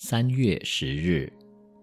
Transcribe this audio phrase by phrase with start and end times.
[0.00, 1.30] 三月十日，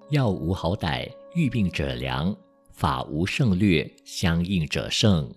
[0.10, 2.34] 药无好歹，遇病者良；
[2.72, 5.30] 法无胜略，相应者胜。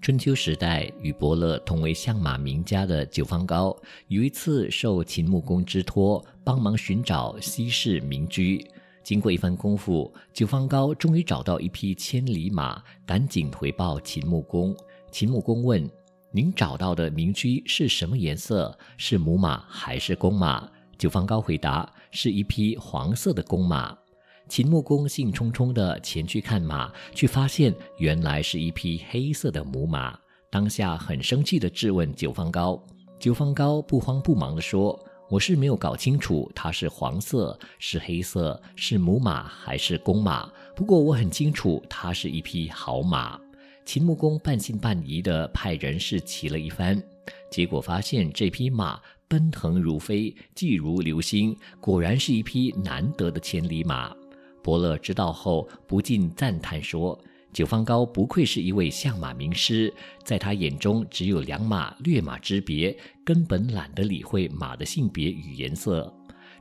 [0.00, 3.76] 春秋时代，与伯乐同为相马名家的九方高，
[4.08, 8.66] 有一次受秦穆公之托，帮忙寻找西市名居。
[9.04, 14.74] 经过一番功夫，九方高终于找到一匹千里马，赶紧回报秦穆公。
[15.10, 15.88] 秦穆公问
[16.32, 18.76] ：“您找到的名居是什么颜色？
[18.96, 20.66] 是母马还是公马？”
[21.02, 23.92] 九方高回答：“是一匹黄色的公马。”
[24.48, 30.16] 秦穆公兴冲冲地前去看马，却发现原来是一匹黑色的母马。
[30.48, 32.80] 当下很生气地质问九方高。
[33.18, 34.96] 九方高不慌不忙地说
[35.28, 40.48] ：“我是没有搞清楚它是黄色、是黑色、是母马还是公马。
[40.76, 43.40] 不过我很清楚，它是一匹好马。”
[43.84, 47.02] 秦穆公半信半疑地派人试骑了一番，
[47.50, 49.00] 结果发现这匹马。
[49.32, 54.14] 奔腾如飞，疾如流星，果然是一匹难得的千里马。
[54.62, 57.18] 伯乐知道后，不禁赞叹说
[57.50, 59.90] ：“九方高不愧是一位相马名师，
[60.22, 66.12] 在他眼中只有两马劣马之别，根本懒得理会马的性别与颜色。”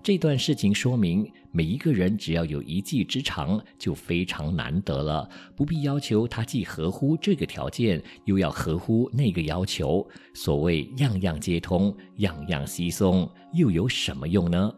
[0.03, 10.07] 这段事情说明，每一个人只要有一技之长，就非常难得了，不必要求他既合乎这个条件，又要合乎那个要求。
[10.33, 14.73] 所谓样样皆通，样样稀松，又有什么用呢？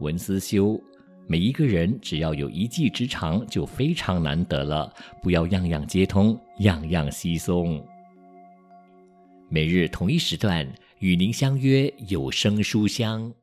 [0.00, 0.78] 文思修，
[1.26, 7.82] 每一个人只要有一技之长，就非常难得了，不要样样皆通，样样稀松。
[9.48, 10.70] 每日同一时段。
[11.02, 13.34] 与您相约有声书香。